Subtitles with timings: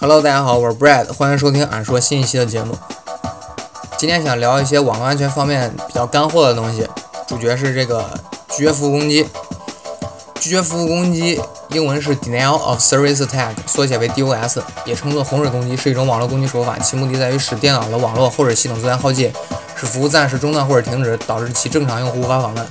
[0.00, 2.72] Hello，大家好，我是 Brad，欢迎收听俺说新一期的节目。
[3.96, 6.88] 今天想聊一些网络安全方面比较干货的东西，
[7.26, 8.08] 主角是这个
[8.50, 9.26] 拒绝服务攻击。
[10.38, 11.40] 拒绝服务攻击
[11.70, 19.32] 英文是 Denial of Service Attack，缩写为 DOS，也称作洪水攻击，是一种网络攻击手法，其目的在于使电脑的网络或者系统资源耗尽，
[19.74, 22.66] 使服务暂时中断或者停止，导致其正常用户无法访问。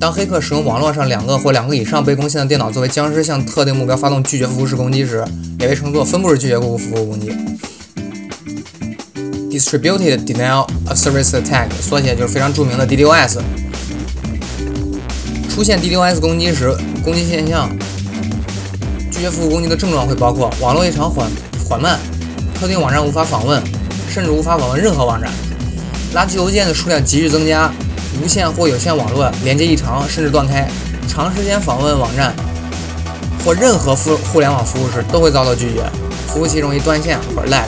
[0.00, 5.24] 当黑客使用网络上两个或两个以上被攻陷的电脑作为僵尸向特定目标发动拒绝服务式攻击时，
[5.60, 7.32] 也被称作分布式拒绝服务服务攻击。
[9.50, 13.38] Distributed Denial of Service Attack，缩写就是非常著名的 DDoS。
[15.48, 17.70] 出现 DDoS 攻击时，攻击现象，
[19.12, 21.30] 拒绝服务攻击的症状会包括网络异常缓
[21.68, 22.00] 缓慢，
[22.58, 23.62] 特定网站无法访问，
[24.10, 25.30] 甚至无法访问任何网站，
[26.14, 27.72] 垃圾邮件的数量急剧增加。
[28.22, 30.68] 无线或有线网络连接异常，甚至断开，
[31.08, 32.34] 长时间访问网站
[33.44, 35.82] 或任何互互联网服务时都会遭到拒绝，
[36.28, 37.64] 服务器容易断线或者 lag。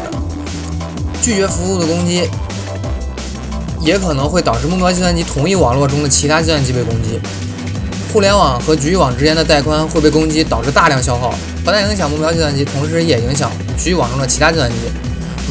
[1.22, 2.28] 拒绝服务的攻击
[3.80, 7.20] 也可能会导致目标计算机同一网络中的其他计算机被攻击，
[8.12, 14.76] 互联网和局域网之间的带宽会被攻击，导致大量消耗，不但影响目标计算机，同时也影响局域网中的其他计算机。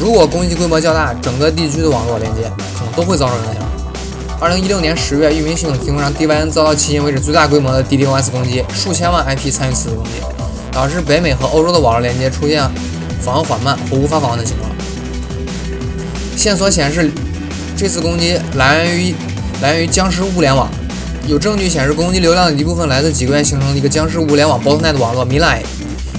[0.00, 2.42] 如果攻击规模较大，整个地区的网络连接
[2.78, 3.65] 可能都会遭受影响。
[4.38, 10.10] 二零一六年十月，域名系统提供商 DYN 遭到迄今为止最大规模的 DDoS 攻击，数千万 IP 参与此次攻击，
[10.70, 12.62] 导致北美和欧洲的网络连接出现
[13.22, 14.70] 访问缓慢或无法访问的情况。
[16.36, 17.10] 线索显示，
[17.78, 19.14] 这次攻击来源于
[19.62, 20.68] 来源于僵尸物联网，
[21.26, 25.62] 有证据显示攻击流量的一部分来自几个月形成的一个僵尸物联网 Botnet 网络 Mirai。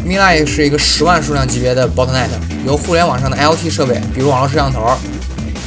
[0.04, 2.30] Mirai 是一个十万数量级别的 Botnet，
[2.66, 4.82] 由互联网上的 IoT 设备，比如网络摄像头、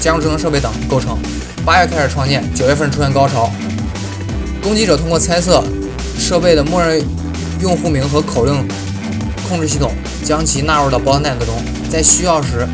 [0.00, 1.16] 家用智能设备等构成。
[1.64, 3.50] 八月开始创建，九月份出现高潮。
[4.62, 5.62] 攻击者通过猜测
[6.18, 7.02] 设备的默认
[7.60, 8.66] 用户名和口令
[9.48, 9.92] 控制系统，
[10.24, 11.54] 将其纳入到 botnet 中，
[11.90, 12.66] 在需要时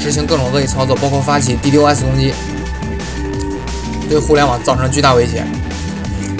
[0.00, 2.32] 执行各种恶意操作，包括发起 DDoS 攻击，
[4.08, 5.44] 对互联网造成巨大威胁。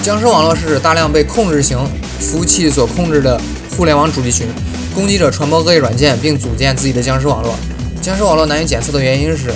[0.01, 1.77] 僵尸网络是指大量被控制型
[2.19, 3.39] 服务器所控制的
[3.75, 4.47] 互联网主机群，
[4.93, 7.55] 攻击者传播恶意软件并组建自己的僵尸网络。
[8.01, 9.51] 僵尸网络难以检测的原因是。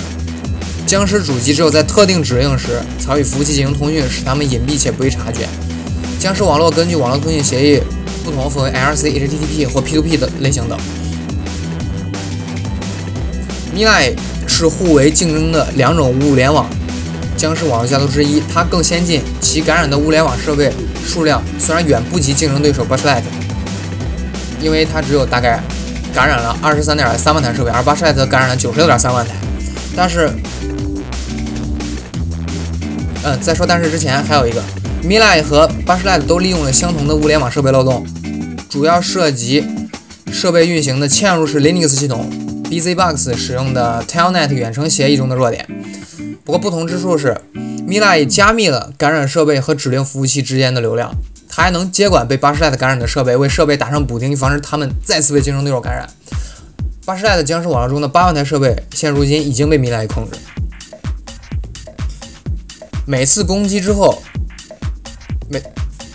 [0.90, 5.48] 僵尸主机只有在特定指令时才与服务器进行通讯，使它们隐蔽且不易察觉。
[6.18, 7.80] 僵尸网络根据网络通讯协议
[8.24, 10.76] 不同，分为 LC、HTTP 或 P2P 的类型等。
[13.72, 14.16] Mirai
[14.48, 16.68] 是互为竞争的两种物联网
[17.36, 20.72] 僵尸网络家族之一，它更先进，其感染的物联网设备
[21.06, 23.22] 数量虽然远不及竞争对手 Bushlight，
[24.60, 25.62] 因为它只有大概
[26.12, 29.34] 感染了二十三点三万台设备，而 Bushlight 感染了九十六点三万台，
[29.94, 30.28] 但是。
[33.22, 34.62] 嗯，在说但是之前还有一个
[35.02, 38.06] ，Milai 和 Bushlight 都利用了相同的物联网设备漏洞，
[38.68, 39.62] 主要涉及
[40.32, 42.30] 设备运行的嵌入式 Linux 系统
[42.70, 45.66] ，BZBox 使用的 Telnet 远程协议中的弱点。
[46.44, 51.14] 不过不同之处是，Milai 加密了感染设备和指令服务器之间的流量，
[51.46, 56.08] 它还能接管被 Bushlight 感染的设备，为设备打上补丁，防止他们再次被竞争对手感染。
[57.04, 60.38] Bushlight 僵尸网络中的八万台设备，现如今已经被 Milai 控制。
[63.10, 64.22] 每次攻击之后，
[65.48, 65.60] 每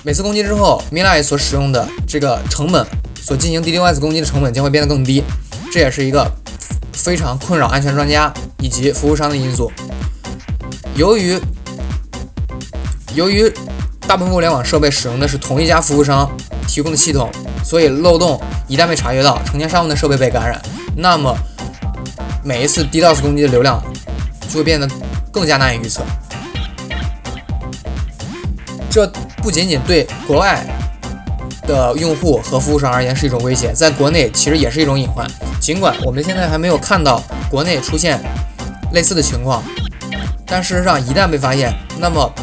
[0.02, 2.88] 每次攻击之后，Mirai 所使用的这个成本，
[3.22, 5.22] 所进行 DDoS 攻击的成本将会变得更低，
[5.70, 6.26] 这也是一个
[6.94, 9.70] 非常困扰安全专家以及服务商的因素。
[10.96, 11.38] 由于
[13.14, 13.54] 由于
[14.08, 16.32] 大部分物联网设备使用的是同一家服务商
[16.66, 17.30] 提供的系统，
[17.62, 20.62] 所以漏洞一旦被察觉到，成千上万的设备被感染，
[20.96, 21.38] 那么
[22.42, 23.84] 每一次 DDoS 攻击的流量
[24.48, 24.90] 就会变得
[25.30, 26.02] 更加难以预测。
[28.96, 29.06] 这
[29.44, 30.66] 不仅仅对国外
[31.64, 35.28] 的用户和服务商而言是一种威胁，在国内其实也是一种隐患。
[35.60, 38.18] 尽管我们现在还没有看到国内出现
[38.94, 39.62] 类似的情况，
[40.46, 42.34] 但事实上一旦被发现，那么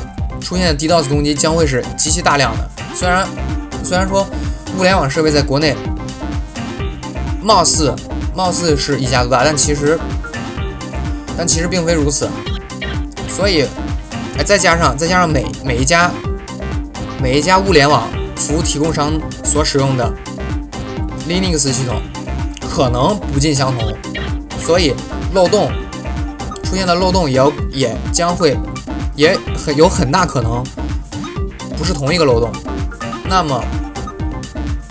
[0.42, 2.68] 出现的 DDoS 攻击将会是极其大量的。
[2.94, 3.26] 虽然
[3.82, 4.28] 虽然说
[4.78, 5.74] 物联网设备在国内
[7.40, 7.94] 貌似
[8.36, 9.98] 貌似是一家独大，但其实
[11.34, 12.28] 但其实并非如此。
[13.26, 13.64] 所以，
[14.36, 16.10] 哎，再加上再加上每每一家。
[17.22, 19.12] 每一家物联网服务提供商
[19.44, 20.12] 所使用的
[21.28, 22.02] Linux 系统
[22.68, 23.96] 可能不尽相同，
[24.60, 24.92] 所以
[25.32, 25.70] 漏洞
[26.64, 28.58] 出现的漏洞也要也将会
[29.14, 30.64] 也很有很大可能
[31.78, 32.50] 不是同一个漏洞。
[33.28, 33.62] 那么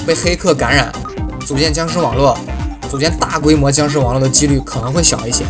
[0.07, 0.89] 被黑客感染、
[1.45, 2.37] 组建僵尸网络、
[2.89, 5.43] 组建大规模僵尸网络的几率可能会小一些，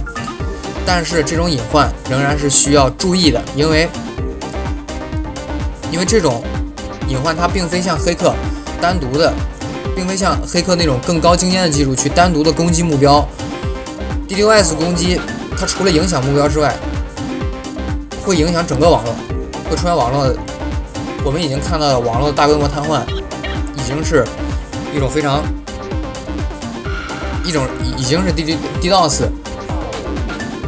[0.83, 3.87] 但是这种隐患仍然是需要注意的，因为
[5.91, 6.43] 因为这种。
[7.11, 8.33] 隐患它并非像黑客
[8.79, 9.33] 单独的
[9.93, 13.27] 并非像黑客那种更高精尖的技术去单独的攻击目标。
[14.29, 15.19] DDoS 攻击
[15.59, 16.73] 它除了影响目标之外，
[18.23, 19.13] 会影响整个网络，
[19.69, 20.33] 会出现网络。
[21.25, 23.01] 我们已经看到了网络大规模瘫痪，
[23.75, 24.25] 已经是
[24.95, 25.43] 一种非常
[27.43, 27.67] 一种
[27.97, 29.23] 已经是 D D DDoS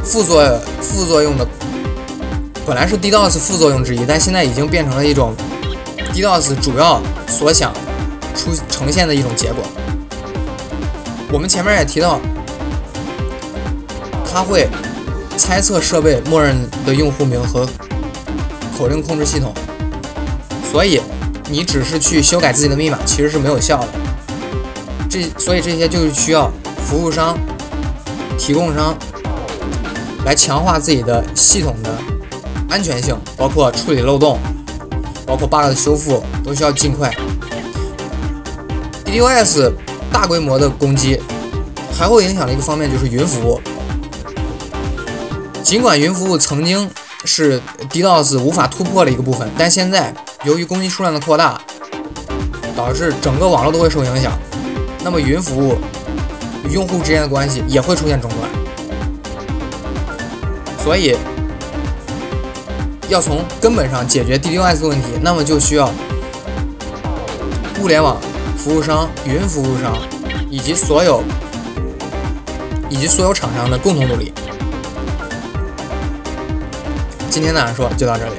[0.03, 0.43] 副作
[0.81, 1.47] 副作用的，
[2.67, 5.33] 本来是 DDoS 副作用之一，但现在已经变成了一种
[6.13, 7.73] DDoS 主要所想
[8.35, 9.63] 出呈现的一种结果。
[11.31, 12.19] 我们前面也提到，
[14.31, 14.69] 它会
[15.35, 16.55] 猜测设备默认
[16.85, 17.67] 的用户名和
[18.77, 19.51] 口令控制系统。
[20.71, 21.01] 所以，
[21.49, 23.87] 你只是去修改自己的密码，其实是没有效的。
[25.09, 26.51] 这所以这些就是需要
[26.85, 27.35] 服务商、
[28.37, 28.95] 提供商
[30.25, 31.91] 来强化自己的系统的
[32.69, 34.39] 安全性，包括处理漏洞，
[35.25, 37.11] 包括 bug 的修复，都需要尽快。
[39.05, 39.71] DDoS
[40.11, 41.19] 大规模的攻击
[41.97, 43.61] 还会影响的一个方面就是云服务。
[45.63, 46.89] 尽管云服务曾经
[47.25, 50.13] 是 DDoS 无法突破的一个部分，但现在。
[50.45, 51.57] 由于攻击数量的扩大，
[52.75, 54.33] 导致整个网络都会受影响，
[55.01, 55.77] 那么云服务
[56.67, 58.51] 与用户之间的关系也会出现中断。
[60.83, 61.15] 所以，
[63.13, 65.87] 要从根本上解决 DDoS 问题，那么就需要
[67.79, 68.17] 物联网
[68.57, 69.95] 服务商、云服务商
[70.49, 71.21] 以及所有
[72.89, 74.33] 以及所有厂商的共同努力。
[77.29, 78.31] 今天的说就到这里。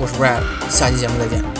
[0.00, 1.57] 我是 Brad，下期节目再见。